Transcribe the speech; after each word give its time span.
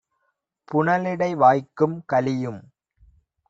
புனலிடை 0.71 1.29
வாய்க்கும் 1.35 1.97
கலியும் 2.05 2.61